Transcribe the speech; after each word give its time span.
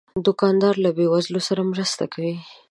دوکاندار 0.25 0.75
له 0.83 0.89
بې 0.97 1.05
وزلو 1.13 1.41
سره 1.47 1.61
مرسته 1.71 2.03
کوي. 2.13 2.35